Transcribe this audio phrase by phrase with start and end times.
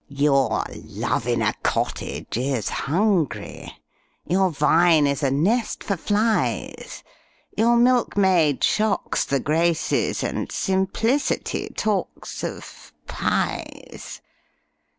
[0.09, 3.77] Your love in a cottage is hungry,
[4.25, 7.03] Your vine is a nest for flies
[7.55, 14.23] Your milkmaid shocks the Graces, And simplicity talks of pies!